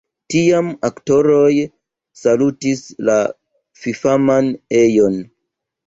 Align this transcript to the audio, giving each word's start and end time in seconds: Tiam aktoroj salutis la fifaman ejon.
Tiam 0.35 0.71
aktoroj 0.89 1.51
salutis 2.23 2.83
la 3.13 3.21
fifaman 3.85 4.53
ejon. 4.85 5.27